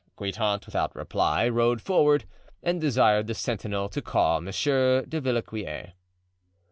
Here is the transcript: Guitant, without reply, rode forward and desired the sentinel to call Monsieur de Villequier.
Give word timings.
Guitant, 0.17 0.65
without 0.65 0.95
reply, 0.95 1.47
rode 1.47 1.79
forward 1.79 2.25
and 2.63 2.81
desired 2.81 3.27
the 3.27 3.35
sentinel 3.35 3.87
to 3.89 4.01
call 4.01 4.41
Monsieur 4.41 5.03
de 5.05 5.21
Villequier. 5.21 5.93